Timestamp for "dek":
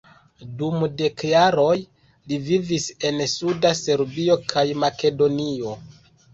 1.01-1.21